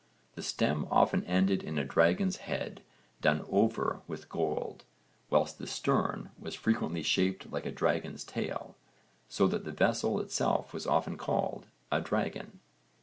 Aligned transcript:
The 0.33 0.41
stem 0.41 0.87
often 0.89 1.23
ended 1.25 1.61
in 1.61 1.77
a 1.77 1.85
dragon's 1.85 2.37
head 2.37 2.81
done 3.21 3.45
over 3.51 4.01
with 4.07 4.29
gold, 4.29 4.83
whilst 5.29 5.59
the 5.59 5.67
stern 5.67 6.31
was 6.39 6.55
frequently 6.55 7.03
shaped 7.03 7.51
like 7.51 7.67
a 7.67 7.71
dragon's 7.71 8.23
tail, 8.23 8.73
so 9.29 9.47
that 9.49 9.63
the 9.63 9.71
vessel 9.71 10.19
itself 10.19 10.73
was 10.73 10.87
often 10.87 11.17
called 11.19 11.67
a 11.91 12.01
dragon. 12.01 12.61